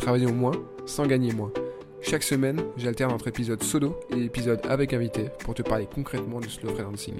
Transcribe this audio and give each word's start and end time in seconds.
Travaillons 0.00 0.32
moins 0.32 0.52
sans 0.86 1.06
gagner 1.06 1.30
moins. 1.32 1.52
Chaque 2.00 2.22
semaine, 2.22 2.62
j'alterne 2.78 3.12
entre 3.12 3.28
épisodes 3.28 3.62
solo 3.62 4.00
et 4.16 4.24
épisodes 4.24 4.60
avec 4.66 4.94
invité 4.94 5.26
pour 5.40 5.54
te 5.54 5.60
parler 5.60 5.86
concrètement 5.94 6.40
du 6.40 6.48
slow 6.48 6.70
freelancing. 6.70 7.16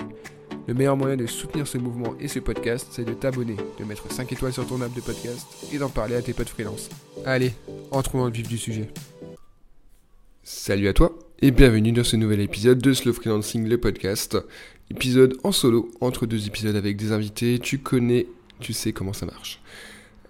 Le 0.67 0.73
meilleur 0.73 0.97
moyen 0.97 1.17
de 1.17 1.27
soutenir 1.27 1.67
ce 1.67 1.77
mouvement 1.77 2.15
et 2.19 2.27
ce 2.27 2.39
podcast, 2.39 2.87
c'est 2.91 3.05
de 3.05 3.13
t'abonner, 3.13 3.57
de 3.79 3.85
mettre 3.85 4.11
5 4.11 4.33
étoiles 4.33 4.55
sur 4.55 4.67
ton 4.67 4.81
app 4.81 4.95
de 4.95 5.03
podcast 5.03 5.47
et 5.71 5.77
d'en 5.77 5.91
parler 5.91 6.15
à 6.15 6.23
tes 6.23 6.33
potes 6.33 6.49
freelance. 6.49 6.89
Allez, 7.27 7.53
entrons 7.91 8.21
dans 8.21 8.27
le 8.27 8.33
vif 8.33 8.49
du 8.49 8.57
sujet. 8.57 8.89
Salut 10.43 10.89
à 10.89 10.95
toi 10.95 11.13
et 11.43 11.51
bienvenue 11.51 11.93
dans 11.93 12.03
ce 12.03 12.17
nouvel 12.17 12.41
épisode 12.41 12.79
de 12.79 12.95
Slow 12.95 13.13
Freelancing, 13.13 13.69
le 13.69 13.77
podcast. 13.77 14.39
Épisode 14.91 15.37
en 15.45 15.53
solo, 15.53 15.91
entre 16.01 16.25
deux 16.25 16.47
épisodes 16.47 16.77
avec 16.77 16.97
des 16.97 17.13
invités, 17.13 17.59
tu 17.59 17.79
connais, 17.79 18.27
tu 18.59 18.73
sais 18.73 18.95
comment 18.95 19.13
ça 19.13 19.27
marche. 19.27 19.61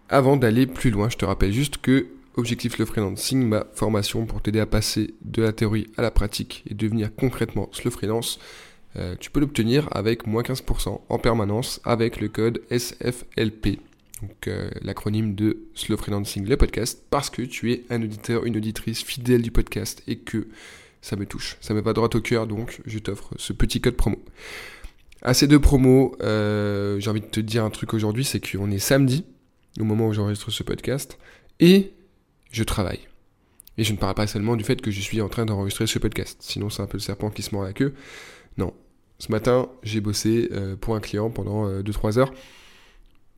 Avant 0.08 0.36
d'aller 0.36 0.66
plus 0.66 0.90
loin, 0.90 1.08
je 1.08 1.16
te 1.16 1.24
rappelle 1.24 1.52
juste 1.52 1.76
que 1.76 2.08
Objectif 2.36 2.78
le 2.78 2.84
freelancing, 2.84 3.42
ma 3.46 3.66
formation 3.74 4.24
pour 4.24 4.40
t'aider 4.40 4.60
à 4.60 4.66
passer 4.66 5.14
de 5.22 5.42
la 5.42 5.52
théorie 5.52 5.88
à 5.96 6.02
la 6.02 6.10
pratique 6.10 6.62
et 6.70 6.74
devenir 6.74 7.14
concrètement 7.14 7.68
slow 7.72 7.90
freelance. 7.90 8.38
Euh, 8.96 9.16
tu 9.18 9.30
peux 9.30 9.40
l'obtenir 9.40 9.88
avec 9.92 10.26
moins 10.26 10.42
15% 10.42 11.00
en 11.08 11.18
permanence 11.18 11.80
avec 11.84 12.20
le 12.20 12.28
code 12.28 12.62
SFLP. 12.70 13.80
Donc 14.22 14.48
euh, 14.48 14.70
l'acronyme 14.82 15.34
de 15.34 15.64
Slow 15.74 15.96
Freelancing, 15.96 16.46
le 16.46 16.56
podcast, 16.56 17.02
parce 17.10 17.30
que 17.30 17.42
tu 17.42 17.72
es 17.72 17.84
un 17.90 18.02
auditeur, 18.02 18.44
une 18.44 18.56
auditrice 18.56 19.02
fidèle 19.02 19.42
du 19.42 19.50
podcast 19.50 20.02
et 20.06 20.16
que 20.16 20.48
ça 21.00 21.16
me 21.16 21.24
touche. 21.24 21.56
Ça 21.60 21.74
me 21.74 21.80
va 21.80 21.92
droit 21.92 22.10
au 22.12 22.20
cœur, 22.20 22.46
donc 22.46 22.80
je 22.84 22.98
t'offre 22.98 23.30
ce 23.36 23.52
petit 23.52 23.80
code 23.80 23.96
promo. 23.96 24.22
À 25.22 25.34
ces 25.34 25.46
deux 25.46 25.60
promos, 25.60 26.16
euh, 26.22 27.00
j'ai 27.00 27.10
envie 27.10 27.20
de 27.20 27.26
te 27.26 27.40
dire 27.40 27.64
un 27.64 27.70
truc 27.70 27.94
aujourd'hui, 27.94 28.24
c'est 28.24 28.40
qu'on 28.40 28.70
est 28.70 28.78
samedi, 28.78 29.24
au 29.78 29.84
moment 29.84 30.08
où 30.08 30.12
j'enregistre 30.12 30.50
ce 30.50 30.62
podcast, 30.62 31.18
et 31.60 31.92
je 32.50 32.64
travaille. 32.64 33.00
Et 33.78 33.84
je 33.84 33.92
ne 33.92 33.98
parle 33.98 34.14
pas 34.14 34.26
seulement 34.26 34.56
du 34.56 34.64
fait 34.64 34.80
que 34.80 34.90
je 34.90 35.00
suis 35.00 35.20
en 35.20 35.28
train 35.28 35.46
d'enregistrer 35.46 35.86
ce 35.86 35.98
podcast, 35.98 36.38
sinon 36.40 36.70
c'est 36.70 36.82
un 36.82 36.86
peu 36.86 36.98
le 36.98 37.02
serpent 37.02 37.30
qui 37.30 37.42
se 37.42 37.54
mord 37.54 37.64
la 37.64 37.72
queue. 37.72 37.94
Non. 38.58 38.74
Ce 39.18 39.30
matin, 39.30 39.68
j'ai 39.82 40.00
bossé 40.00 40.48
euh, 40.52 40.76
pour 40.76 40.96
un 40.96 41.00
client 41.00 41.30
pendant 41.30 41.68
2-3 41.80 42.18
euh, 42.18 42.20
heures. 42.20 42.34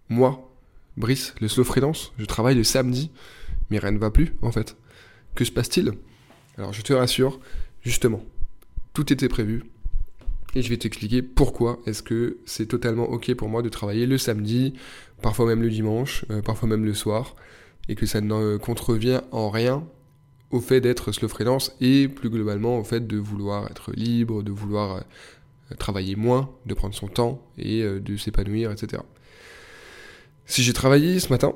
Moi, 0.08 0.48
Brice, 0.96 1.34
le 1.40 1.48
slow 1.48 1.64
freelance, 1.64 2.12
je 2.18 2.24
travaille 2.24 2.54
le 2.54 2.64
samedi, 2.64 3.10
mais 3.70 3.78
rien 3.78 3.92
ne 3.92 3.98
va 3.98 4.10
plus 4.10 4.34
en 4.42 4.52
fait. 4.52 4.76
Que 5.34 5.44
se 5.44 5.50
passe-t-il? 5.50 5.92
Alors 6.58 6.72
je 6.72 6.82
te 6.82 6.92
rassure, 6.92 7.40
justement, 7.82 8.22
tout 8.92 9.12
était 9.12 9.28
prévu. 9.28 9.64
Et 10.54 10.60
je 10.62 10.68
vais 10.68 10.76
t'expliquer 10.76 11.22
pourquoi 11.22 11.80
est-ce 11.86 12.02
que 12.02 12.38
c'est 12.44 12.66
totalement 12.66 13.04
ok 13.04 13.34
pour 13.34 13.48
moi 13.48 13.62
de 13.62 13.70
travailler 13.70 14.06
le 14.06 14.18
samedi, 14.18 14.74
parfois 15.22 15.46
même 15.46 15.62
le 15.62 15.70
dimanche, 15.70 16.26
euh, 16.30 16.42
parfois 16.42 16.68
même 16.68 16.84
le 16.84 16.92
soir 16.94 17.34
et 17.88 17.94
que 17.94 18.06
ça 18.06 18.20
ne 18.20 18.56
contrevient 18.56 19.20
en 19.32 19.50
rien 19.50 19.84
au 20.52 20.60
fait 20.60 20.80
d'être 20.80 21.10
slow 21.12 21.28
freelance 21.28 21.74
et 21.80 22.08
plus 22.08 22.30
globalement 22.30 22.78
au 22.78 22.84
fait 22.84 23.06
de 23.06 23.16
vouloir 23.16 23.68
être 23.70 23.90
libre, 23.92 24.42
de 24.42 24.52
vouloir 24.52 24.96
euh, 24.96 25.74
travailler 25.78 26.14
moins, 26.14 26.50
de 26.66 26.74
prendre 26.74 26.94
son 26.94 27.08
temps 27.08 27.42
et 27.58 27.82
euh, 27.82 27.98
de 27.98 28.16
s'épanouir, 28.16 28.70
etc. 28.70 29.02
Si 30.44 30.62
j'ai 30.62 30.74
travaillé 30.74 31.18
ce 31.18 31.30
matin, 31.30 31.54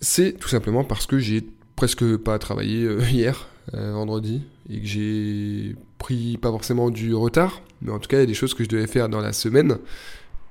c'est 0.00 0.32
tout 0.32 0.48
simplement 0.48 0.82
parce 0.82 1.06
que 1.06 1.18
j'ai 1.18 1.44
presque 1.76 2.16
pas 2.16 2.38
travaillé 2.38 2.84
euh, 2.84 3.00
hier, 3.10 3.48
vendredi, 3.72 4.42
et 4.70 4.80
que 4.80 4.86
j'ai 4.86 5.74
pris 5.98 6.38
pas 6.38 6.50
forcément 6.50 6.88
du 6.88 7.14
retard, 7.14 7.62
mais 7.82 7.90
en 7.90 7.98
tout 7.98 8.08
cas 8.08 8.18
il 8.18 8.20
y 8.20 8.22
a 8.22 8.26
des 8.26 8.32
choses 8.32 8.54
que 8.54 8.62
je 8.62 8.68
devais 8.68 8.86
faire 8.86 9.08
dans 9.08 9.20
la 9.20 9.32
semaine. 9.32 9.78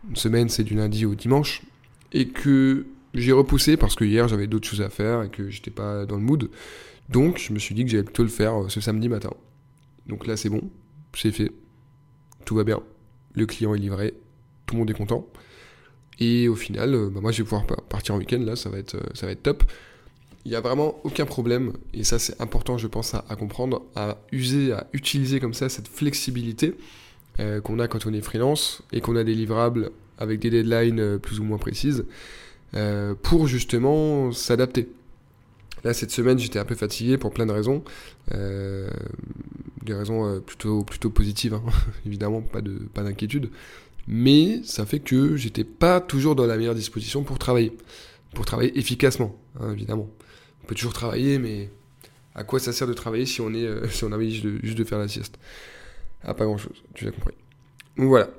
Une 0.10 0.18
semaine 0.18 0.50
c'est 0.50 0.66
du 0.66 0.76
lundi 0.76 1.06
au 1.06 1.16
dimanche, 1.16 1.62
et 2.12 2.28
que 2.28 2.86
j'ai 3.16 3.32
repoussé 3.32 3.78
parce 3.78 3.96
que 3.96 4.04
hier 4.04 4.28
j'avais 4.28 4.48
d'autres 4.48 4.68
choses 4.68 4.82
à 4.82 4.90
faire 4.90 5.24
et 5.24 5.30
que 5.30 5.50
j'étais 5.50 5.72
pas 5.72 6.06
dans 6.06 6.18
le 6.18 6.22
mood. 6.22 6.50
Donc 7.10 7.38
je 7.38 7.54
me 7.54 7.60
suis 7.60 7.74
dit 7.74 7.86
que 7.86 7.92
j'allais 7.92 8.04
plutôt 8.04 8.24
le 8.24 8.30
faire 8.30 8.64
euh, 8.64 8.70
ce 8.70 8.82
samedi 8.82 9.10
matin. 9.10 9.32
Donc 10.08 10.28
là 10.28 10.38
c'est 10.38 10.50
bon, 10.50 10.62
c'est 11.14 11.32
fait. 11.32 11.52
Tout 12.46 12.56
va 12.56 12.64
bien. 12.64 12.82
Le 13.34 13.46
client 13.46 13.74
est 13.74 13.80
livré, 13.80 14.14
tout 14.66 14.76
le 14.76 14.80
monde 14.80 14.90
est 14.90 14.96
content. 14.96 15.28
Et 16.20 16.48
au 16.48 16.56
final, 16.56 16.94
euh, 16.94 17.10
bah, 17.10 17.22
moi 17.22 17.32
je 17.32 17.40
vais 17.40 17.44
pouvoir 17.44 17.66
partir 17.66 18.16
en 18.16 18.18
week-end, 18.18 18.40
là 18.40 18.56
ça 18.56 18.70
va, 18.70 18.78
être, 18.78 18.96
euh, 18.96 19.10
ça 19.14 19.26
va 19.26 19.32
être 19.32 19.44
top. 19.44 19.64
Il 20.46 20.52
n'y 20.52 20.56
a 20.56 20.62
vraiment 20.62 21.00
aucun 21.04 21.26
problème, 21.26 21.74
et 21.94 22.04
ça 22.04 22.20
c'est 22.20 22.40
important 22.40 22.78
je 22.78 22.86
pense 22.86 23.16
à, 23.16 23.24
comprendre, 23.36 23.82
à 23.96 24.20
user, 24.32 24.74
à 24.74 24.86
utiliser 24.94 25.40
comme 25.40 25.56
ça 25.56 25.70
cette 25.70 25.88
flexibilité 25.88 26.76
qu'on 27.64 27.80
a 27.80 27.88
quand 27.88 28.06
on 28.06 28.14
est 28.14 28.22
freelance 28.22 28.84
et 28.94 29.02
qu'on 29.02 29.16
a 29.16 29.24
des 29.24 29.34
livrables 29.34 29.90
avec 30.20 30.40
des 30.40 30.52
deadlines 30.52 31.18
plus 31.18 31.40
ou 31.40 31.44
moins 31.44 31.58
précises. 31.58 32.06
Euh, 32.74 33.14
pour 33.16 33.48
justement 33.48 34.32
s'adapter. 34.32 34.90
Là, 35.84 35.94
cette 35.94 36.12
semaine, 36.12 36.40
j'étais 36.40 36.60
un 36.60 36.66
peu 36.66 36.76
fatigué 36.76 37.18
pour 37.18 37.32
plein 37.32 37.46
de 37.46 37.52
raisons. 37.52 37.84
Euh, 38.34 38.90
des 39.84 39.94
raisons 39.94 40.26
euh, 40.26 40.40
plutôt, 40.40 40.84
plutôt 40.84 41.12
positives, 41.12 41.54
hein. 41.54 41.64
évidemment, 42.06 42.42
pas 42.42 42.62
d'inquiétude. 43.04 43.50
Pas 43.50 43.58
Mais 44.08 44.62
ça 44.64 44.86
fait 44.86 45.00
que 45.00 45.36
j'étais 45.36 45.64
pas 45.64 46.02
toujours 46.02 46.36
dans 46.36 46.48
la 46.48 46.58
meilleure 46.58 46.76
disposition 46.76 47.24
pour 47.24 47.38
travailler. 47.38 47.72
Pour 48.34 48.46
travailler 48.46 48.78
efficacement, 48.78 49.36
hein, 49.60 49.72
évidemment. 49.72 50.10
On 50.64 50.68
peut 50.68 50.76
toujours 50.76 50.94
travailler, 50.94 51.38
mais 51.38 51.70
à 52.34 52.44
quoi 52.44 52.60
ça 52.60 52.74
sert 52.74 52.88
de 52.88 52.94
travailler 52.94 53.28
si 53.28 53.40
on, 53.42 53.54
est, 53.54 53.88
si 53.92 54.04
on 54.04 54.12
a 54.12 54.16
envie 54.16 54.34
juste 54.34 54.78
de, 54.78 54.84
faire 54.84 54.98
la 54.98 55.08
sieste? 55.08 55.38
Ah, 56.24 56.34
pas 56.34 56.46
grand 56.46 56.58
chose, 56.58 56.84
tu 56.96 57.06
l'as 57.06 57.12
compris. 57.12 57.36
Donc 57.98 58.08
voilà, 58.08 58.30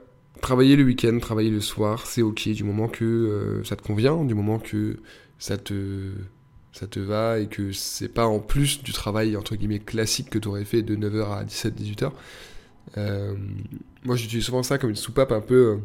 travailler 0.46 0.76
le 0.76 0.84
week-end, 0.84 1.18
travailler 1.18 1.50
le 1.50 1.60
soir, 1.60 2.06
c'est 2.06 2.22
ok 2.22 2.50
du 2.50 2.62
moment 2.62 2.86
que 2.86 3.04
euh, 3.04 3.64
ça 3.64 3.74
te 3.74 3.82
convient, 3.82 4.24
du 4.24 4.34
moment 4.34 4.60
que 4.60 4.96
ça 5.40 5.58
te, 5.58 6.12
ça 6.70 6.86
te 6.86 7.00
va 7.00 7.40
et 7.40 7.48
que 7.48 7.72
c'est 7.72 8.06
pas 8.06 8.26
en 8.26 8.38
plus 8.38 8.80
du 8.84 8.92
travail 8.92 9.36
entre 9.36 9.56
guillemets 9.56 9.80
classique 9.80 10.30
que 10.30 10.38
tu 10.38 10.46
aurais 10.46 10.64
fait 10.64 10.82
de 10.82 10.94
9h 10.94 11.32
à 11.32 11.44
17-18h. 11.44 12.12
Euh, 12.96 13.34
moi 14.04 14.14
j'utilise 14.14 14.44
souvent 14.44 14.62
ça 14.62 14.78
comme 14.78 14.90
une 14.90 14.94
soupape 14.94 15.32
un 15.32 15.40
peu 15.40 15.54
euh, 15.54 15.76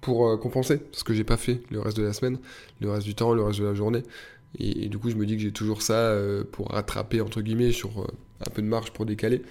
pour 0.00 0.40
compenser 0.40 0.80
ce 0.92 1.04
que 1.04 1.12
j'ai 1.12 1.24
pas 1.24 1.36
fait 1.36 1.60
le 1.70 1.80
reste 1.80 1.98
de 1.98 2.04
la 2.04 2.14
semaine, 2.14 2.38
le 2.80 2.90
reste 2.90 3.04
du 3.04 3.14
temps, 3.14 3.34
le 3.34 3.42
reste 3.42 3.60
de 3.60 3.66
la 3.66 3.74
journée. 3.74 4.02
Et, 4.58 4.88
du 4.88 4.96
coup 4.96 5.10
je 5.10 5.16
me 5.16 5.26
dis 5.26 5.36
que 5.36 5.42
j'ai 5.42 5.52
toujours 5.52 5.82
ça 5.82 6.16
pour 6.52 6.68
rattraper 6.70 7.20
entre 7.20 7.42
guillemets 7.42 7.72
sur 7.72 8.06
un 8.40 8.50
peu 8.50 8.62
de 8.62 8.66
marge 8.66 8.92
pour 8.92 9.04
décaler. 9.04 9.42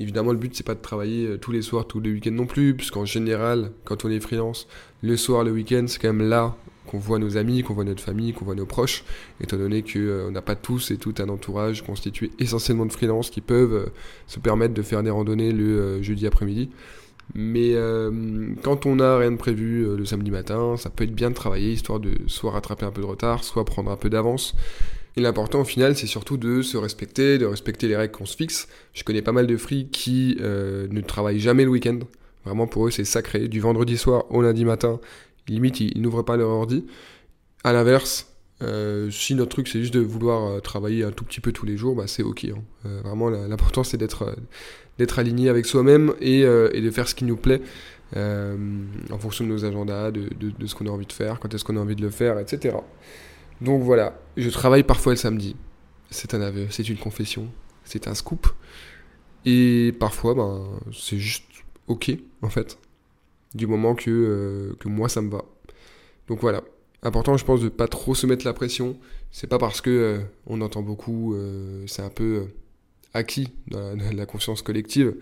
Évidemment, 0.00 0.32
le 0.32 0.38
but, 0.38 0.56
c'est 0.56 0.64
pas 0.64 0.74
de 0.74 0.80
travailler 0.80 1.26
euh, 1.26 1.36
tous 1.36 1.52
les 1.52 1.60
soirs, 1.60 1.86
tous 1.86 2.00
les 2.00 2.10
week-ends 2.10 2.30
non 2.32 2.46
plus, 2.46 2.74
puisqu'en 2.74 3.04
général, 3.04 3.70
quand 3.84 4.06
on 4.06 4.10
est 4.10 4.18
freelance, 4.18 4.66
le 5.02 5.14
soir, 5.18 5.44
le 5.44 5.50
week-end, 5.50 5.84
c'est 5.86 6.00
quand 6.00 6.12
même 6.12 6.26
là 6.26 6.56
qu'on 6.86 6.98
voit 6.98 7.18
nos 7.18 7.36
amis, 7.36 7.62
qu'on 7.62 7.74
voit 7.74 7.84
notre 7.84 8.02
famille, 8.02 8.32
qu'on 8.32 8.46
voit 8.46 8.54
nos 8.54 8.64
proches, 8.64 9.04
étant 9.42 9.58
donné 9.58 9.82
qu'on 9.82 9.98
euh, 9.98 10.30
n'a 10.30 10.40
pas 10.40 10.54
tous 10.54 10.90
et 10.90 10.96
tout 10.96 11.14
un 11.18 11.28
entourage 11.28 11.84
constitué 11.84 12.30
essentiellement 12.38 12.86
de 12.86 12.92
freelance 12.92 13.28
qui 13.28 13.42
peuvent 13.42 13.74
euh, 13.74 13.86
se 14.26 14.40
permettre 14.40 14.72
de 14.72 14.80
faire 14.80 15.02
des 15.02 15.10
randonnées 15.10 15.52
le 15.52 16.00
jeudi 16.00 16.26
après-midi. 16.26 16.70
Mais 17.34 17.76
quand 18.62 18.86
on 18.86 18.96
n'a 18.96 19.16
rien 19.16 19.30
de 19.30 19.36
prévu 19.36 19.96
le 19.96 20.04
samedi 20.04 20.32
matin, 20.32 20.76
ça 20.76 20.90
peut 20.90 21.04
être 21.04 21.14
bien 21.14 21.30
de 21.30 21.36
travailler, 21.36 21.70
histoire 21.70 22.00
de 22.00 22.10
soit 22.26 22.50
rattraper 22.50 22.86
un 22.86 22.90
peu 22.90 23.02
de 23.02 23.06
retard, 23.06 23.44
soit 23.44 23.64
prendre 23.64 23.92
un 23.92 23.96
peu 23.96 24.10
d'avance. 24.10 24.56
Et 25.16 25.20
l'important 25.20 25.60
au 25.60 25.64
final, 25.64 25.96
c'est 25.96 26.06
surtout 26.06 26.36
de 26.36 26.62
se 26.62 26.76
respecter, 26.76 27.38
de 27.38 27.46
respecter 27.46 27.88
les 27.88 27.96
règles 27.96 28.12
qu'on 28.12 28.26
se 28.26 28.36
fixe. 28.36 28.68
Je 28.92 29.02
connais 29.02 29.22
pas 29.22 29.32
mal 29.32 29.46
de 29.46 29.56
free 29.56 29.88
qui 29.90 30.36
euh, 30.40 30.86
ne 30.90 31.00
travaillent 31.00 31.40
jamais 31.40 31.64
le 31.64 31.70
week-end. 31.70 31.98
Vraiment 32.44 32.66
pour 32.66 32.86
eux, 32.86 32.90
c'est 32.90 33.04
sacré. 33.04 33.48
Du 33.48 33.60
vendredi 33.60 33.96
soir 33.96 34.24
au 34.30 34.42
lundi 34.42 34.64
matin, 34.64 35.00
limite, 35.48 35.80
ils, 35.80 36.00
n'ouvrent 36.00 36.22
pas 36.22 36.36
leur 36.36 36.50
ordi. 36.50 36.86
À 37.64 37.72
l'inverse, 37.72 38.32
euh, 38.62 39.10
si 39.10 39.34
notre 39.34 39.50
truc 39.50 39.68
c'est 39.68 39.80
juste 39.80 39.94
de 39.94 40.00
vouloir 40.00 40.46
euh, 40.46 40.60
travailler 40.60 41.02
un 41.02 41.10
tout 41.10 41.24
petit 41.24 41.40
peu 41.40 41.52
tous 41.52 41.66
les 41.66 41.76
jours, 41.76 41.96
bah, 41.96 42.04
c'est 42.06 42.22
ok. 42.22 42.44
Hein. 42.44 42.62
vraiment, 43.02 43.28
l'important 43.30 43.84
c'est 43.84 43.98
d'être 43.98 45.18
aligné 45.18 45.48
avec 45.48 45.66
soi-même 45.66 46.14
et, 46.20 46.42
de 46.42 46.90
faire 46.90 47.08
ce 47.08 47.14
qui 47.14 47.24
nous 47.24 47.36
plaît 47.36 47.60
en 48.14 49.18
fonction 49.18 49.44
de 49.44 49.50
nos 49.50 49.64
agendas, 49.64 50.12
de 50.12 50.66
ce 50.66 50.74
qu'on 50.74 50.86
a 50.86 50.90
envie 50.90 51.06
de 51.06 51.12
faire, 51.12 51.40
quand 51.40 51.52
est-ce 51.52 51.64
qu'on 51.64 51.76
a 51.76 51.80
envie 51.80 51.96
de 51.96 52.02
le 52.02 52.10
faire, 52.10 52.38
etc. 52.38 52.76
Donc 53.60 53.82
voilà, 53.82 54.18
je 54.36 54.48
travaille 54.50 54.82
parfois 54.82 55.12
le 55.12 55.16
samedi. 55.16 55.56
C'est 56.10 56.34
un 56.34 56.40
aveu, 56.40 56.66
c'est 56.70 56.88
une 56.88 56.96
confession, 56.96 57.48
c'est 57.84 58.08
un 58.08 58.14
scoop. 58.14 58.48
Et 59.44 59.94
parfois, 59.98 60.34
ben, 60.34 60.80
c'est 60.92 61.18
juste 61.18 61.44
ok, 61.86 62.10
en 62.42 62.48
fait. 62.48 62.78
Du 63.54 63.66
moment 63.66 63.94
que, 63.94 64.10
euh, 64.10 64.88
moi, 64.88 65.08
ça 65.08 65.22
me 65.22 65.30
va. 65.30 65.44
Donc 66.28 66.40
voilà. 66.40 66.62
Important, 67.02 67.36
je 67.36 67.44
pense, 67.44 67.60
de 67.60 67.68
pas 67.68 67.88
trop 67.88 68.14
se 68.14 68.26
mettre 68.26 68.44
la 68.44 68.52
pression. 68.52 68.98
C'est 69.30 69.46
pas 69.46 69.58
parce 69.58 69.80
que 69.80 69.90
euh, 69.90 70.18
on 70.46 70.60
entend 70.60 70.82
beaucoup, 70.82 71.34
euh, 71.34 71.84
c'est 71.86 72.02
un 72.02 72.10
peu 72.10 72.48
acquis 73.14 73.48
dans 73.68 73.96
la, 74.14 74.26
conscience 74.26 74.62
collective 74.62 75.16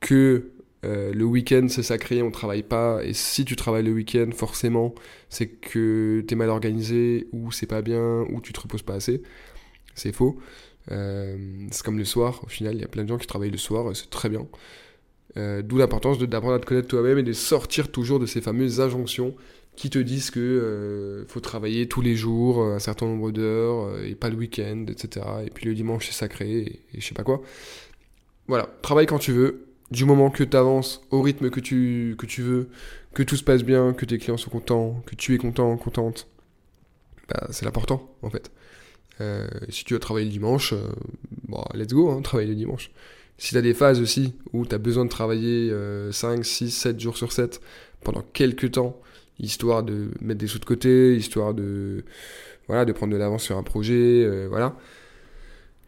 que 0.00 0.50
le 0.82 1.24
week-end 1.24 1.66
c'est 1.68 1.82
sacré, 1.82 2.22
on 2.22 2.30
travaille 2.30 2.62
pas. 2.62 3.04
Et 3.04 3.12
si 3.12 3.44
tu 3.44 3.56
travailles 3.56 3.84
le 3.84 3.92
week-end, 3.92 4.30
forcément, 4.34 4.94
c'est 5.28 5.48
que 5.48 6.24
tu 6.26 6.34
es 6.34 6.36
mal 6.36 6.48
organisé 6.48 7.28
ou 7.32 7.52
c'est 7.52 7.66
pas 7.66 7.82
bien 7.82 8.22
ou 8.30 8.40
tu 8.40 8.52
te 8.52 8.60
reposes 8.60 8.82
pas 8.82 8.94
assez. 8.94 9.22
C'est 9.94 10.12
faux. 10.12 10.38
c'est 10.88 11.82
comme 11.84 11.98
le 11.98 12.04
soir. 12.04 12.40
Au 12.44 12.48
final, 12.48 12.74
il 12.74 12.80
y 12.80 12.84
a 12.84 12.88
plein 12.88 13.04
de 13.04 13.08
gens 13.08 13.18
qui 13.18 13.26
travaillent 13.26 13.50
le 13.50 13.58
soir, 13.58 13.94
c'est 13.94 14.10
très 14.10 14.28
bien. 14.28 14.46
Euh, 15.36 15.62
d'où 15.62 15.78
l'importance 15.78 16.18
d'apprendre 16.18 16.54
à 16.54 16.58
te 16.58 16.66
connaître 16.66 16.88
toi-même 16.88 17.18
et 17.18 17.22
de 17.22 17.32
sortir 17.32 17.90
toujours 17.92 18.18
de 18.18 18.26
ces 18.26 18.40
fameuses 18.40 18.80
injonctions 18.80 19.36
qui 19.76 19.88
te 19.88 19.98
disent 19.98 20.30
que 20.30 20.40
euh, 20.40 21.24
faut 21.28 21.38
travailler 21.40 21.86
tous 21.86 22.00
les 22.00 22.16
jours 22.16 22.60
un 22.62 22.80
certain 22.80 23.06
nombre 23.06 23.30
d'heures 23.30 23.86
euh, 23.86 24.04
et 24.04 24.16
pas 24.16 24.28
le 24.28 24.36
week-end, 24.36 24.86
etc. 24.88 25.24
Et 25.46 25.50
puis 25.50 25.66
le 25.66 25.74
dimanche 25.74 26.06
c'est 26.06 26.14
sacré 26.14 26.50
et, 26.50 26.80
je 26.98 27.06
sais 27.06 27.14
pas 27.14 27.22
quoi. 27.22 27.42
Voilà, 28.48 28.68
travaille 28.82 29.06
quand 29.06 29.20
tu 29.20 29.30
veux, 29.30 29.66
du 29.90 30.04
moment 30.04 30.30
que 30.30 30.44
tu 30.44 30.56
avances 30.56 31.02
au 31.10 31.22
rythme 31.22 31.50
que 31.50 31.60
tu, 31.60 32.14
que 32.18 32.26
tu 32.26 32.42
veux, 32.42 32.68
que 33.14 33.22
tout 33.22 33.36
se 33.36 33.44
passe 33.44 33.62
bien, 33.64 33.92
que 33.92 34.04
tes 34.04 34.18
clients 34.18 34.36
sont 34.36 34.50
contents, 34.50 35.02
que 35.06 35.14
tu 35.14 35.34
es 35.34 35.38
content, 35.38 35.76
contente, 35.76 36.28
bah, 37.28 37.48
c'est 37.50 37.64
l'important 37.64 38.08
en 38.22 38.30
fait. 38.30 38.50
si 39.68 39.84
tu 39.84 39.94
veux 39.94 40.00
travailler 40.00 40.26
le 40.26 40.32
dimanche, 40.32 40.74
bon, 41.48 41.62
let's 41.74 41.92
go, 41.92 42.10
hein, 42.10 42.22
travailler 42.22 42.48
le 42.50 42.56
dimanche. 42.56 42.90
Si 43.38 43.50
tu 43.50 43.56
as 43.56 43.62
des 43.62 43.74
phases 43.74 44.00
aussi 44.00 44.34
où 44.52 44.66
tu 44.66 44.74
as 44.74 44.78
besoin 44.78 45.04
de 45.04 45.10
travailler 45.10 45.72
5, 46.12 46.44
6, 46.44 46.70
7 46.70 47.00
jours 47.00 47.16
sur 47.16 47.32
7 47.32 47.60
pendant 48.02 48.22
quelques 48.32 48.72
temps, 48.72 49.00
histoire 49.40 49.82
de 49.82 50.10
mettre 50.20 50.40
des 50.40 50.46
sous 50.46 50.58
de 50.58 50.64
côté, 50.64 51.16
histoire 51.16 51.54
de, 51.54 52.04
voilà, 52.66 52.84
de 52.84 52.92
prendre 52.92 53.12
de 53.12 53.18
l'avance 53.18 53.42
sur 53.42 53.56
un 53.56 53.62
projet, 53.62 54.24
euh, 54.24 54.46
voilà, 54.48 54.76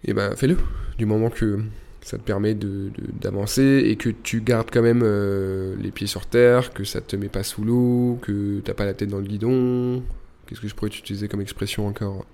et 0.04 0.14
ben 0.14 0.34
fais-le. 0.36 0.56
Du 0.98 1.06
moment 1.06 1.30
que 1.30 1.60
ça 2.02 2.18
te 2.18 2.22
permet 2.22 2.54
d'avancer 2.54 3.84
et 3.86 3.96
que 3.96 4.10
tu 4.10 4.40
gardes 4.40 4.70
quand 4.70 4.82
même 4.82 5.02
euh, 5.04 5.76
les 5.80 5.90
pieds 5.90 6.08
sur 6.08 6.26
terre, 6.26 6.72
que 6.72 6.84
ça 6.84 7.00
te 7.00 7.16
met 7.16 7.28
pas 7.28 7.44
sous 7.44 7.64
l'eau, 7.64 8.18
que 8.22 8.60
t'as 8.60 8.74
pas 8.74 8.84
la 8.84 8.94
tête 8.94 9.08
dans 9.08 9.18
le 9.18 9.26
guidon. 9.26 10.02
Qu'est-ce 10.46 10.60
que 10.60 10.68
je 10.68 10.74
pourrais 10.74 10.90
utiliser 10.90 11.28
comme 11.28 11.40
expression 11.40 11.86
encore? 11.86 12.26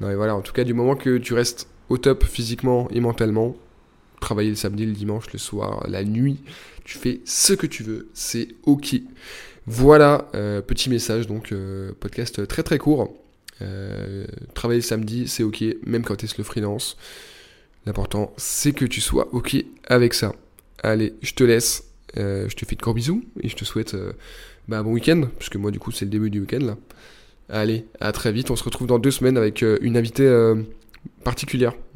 Non 0.00 0.08
mais 0.08 0.16
voilà, 0.16 0.34
en 0.34 0.40
tout 0.40 0.52
cas 0.52 0.64
du 0.64 0.74
moment 0.74 0.96
que 0.96 1.18
tu 1.18 1.34
restes 1.34 1.68
au 1.88 1.98
top 1.98 2.24
physiquement 2.24 2.88
et 2.90 3.00
mentalement, 3.00 3.56
travailler 4.20 4.50
le 4.50 4.56
samedi, 4.56 4.86
le 4.86 4.92
dimanche, 4.92 5.32
le 5.32 5.38
soir, 5.38 5.84
la 5.88 6.04
nuit. 6.04 6.40
Tu 6.84 6.98
fais 6.98 7.20
ce 7.24 7.52
que 7.52 7.66
tu 7.66 7.82
veux, 7.82 8.08
c'est 8.12 8.48
ok. 8.64 8.96
Voilà, 9.66 10.28
euh, 10.34 10.60
petit 10.60 10.90
message, 10.90 11.26
donc 11.26 11.52
euh, 11.52 11.92
podcast 11.98 12.46
très 12.46 12.62
très 12.62 12.78
court. 12.78 13.16
Euh, 13.62 14.26
travailler 14.54 14.80
le 14.80 14.86
samedi, 14.86 15.28
c'est 15.28 15.42
ok, 15.42 15.64
même 15.86 16.02
quand 16.02 16.16
tu 16.16 16.26
es 16.26 16.28
le 16.36 16.44
freelance. 16.44 16.96
L'important, 17.86 18.32
c'est 18.36 18.72
que 18.72 18.84
tu 18.84 19.00
sois 19.00 19.28
ok 19.32 19.56
avec 19.86 20.14
ça. 20.14 20.34
Allez, 20.82 21.14
je 21.22 21.34
te 21.34 21.44
laisse. 21.44 21.90
je 22.16 22.54
te 22.54 22.64
fais 22.64 22.76
de 22.76 22.80
gros 22.80 22.94
bisous 22.94 23.24
et 23.40 23.48
je 23.48 23.56
te 23.56 23.64
souhaite 23.64 23.96
bah, 24.68 24.78
un 24.78 24.82
bon 24.82 24.92
week-end, 24.92 25.28
puisque 25.38 25.56
moi 25.56 25.70
du 25.70 25.78
coup 25.78 25.90
c'est 25.90 26.04
le 26.04 26.10
début 26.10 26.30
du 26.30 26.40
week-end 26.40 26.64
là. 26.64 26.76
Allez, 27.50 27.86
à 28.00 28.12
très 28.12 28.32
vite. 28.32 28.50
On 28.50 28.56
se 28.56 28.64
retrouve 28.64 28.86
dans 28.86 28.98
deux 28.98 29.10
semaines 29.10 29.36
avec 29.36 29.62
une 29.62 29.96
invitée 29.96 30.54
particulière. 31.24 31.74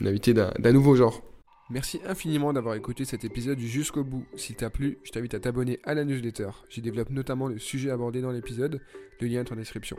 une 0.00 0.06
invitée 0.06 0.34
d'un 0.34 0.72
nouveau 0.72 0.94
genre. 0.94 1.22
Merci 1.70 2.00
infiniment 2.04 2.52
d'avoir 2.52 2.74
écouté 2.74 3.04
cet 3.04 3.24
épisode 3.24 3.60
jusqu'au 3.60 4.02
bout. 4.02 4.24
S'il 4.34 4.56
t'a 4.56 4.70
plu, 4.70 4.98
je 5.04 5.12
t'invite 5.12 5.34
à 5.34 5.40
t'abonner 5.40 5.78
à 5.84 5.94
la 5.94 6.04
newsletter. 6.04 6.50
J'y 6.68 6.82
développe 6.82 7.10
notamment 7.10 7.46
le 7.46 7.60
sujet 7.60 7.90
abordé 7.90 8.20
dans 8.20 8.32
l'épisode, 8.32 8.80
le 9.20 9.26
lien 9.28 9.40
est 9.40 9.52
en 9.52 9.56
description. 9.56 9.96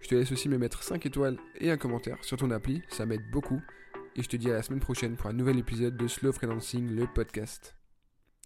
Je 0.00 0.08
te 0.08 0.16
laisse 0.16 0.32
aussi 0.32 0.48
me 0.48 0.58
mettre 0.58 0.82
5 0.82 1.06
étoiles 1.06 1.38
et 1.60 1.70
un 1.70 1.76
commentaire 1.76 2.18
sur 2.22 2.36
ton 2.36 2.50
appli, 2.50 2.82
ça 2.88 3.06
m'aide 3.06 3.22
beaucoup. 3.30 3.60
Et 4.18 4.22
je 4.22 4.28
te 4.30 4.36
dis 4.36 4.50
à 4.50 4.54
la 4.54 4.62
semaine 4.62 4.80
prochaine 4.80 5.14
pour 5.14 5.28
un 5.28 5.34
nouvel 5.34 5.58
épisode 5.58 5.94
de 5.94 6.08
Slow 6.08 6.32
Freelancing, 6.32 6.88
le 6.88 7.06
podcast. 7.06 7.76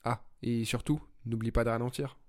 Ah, 0.02 0.20
et 0.42 0.64
surtout, 0.64 1.00
n'oublie 1.26 1.52
pas 1.52 1.62
de 1.62 1.70
ralentir. 1.70 2.19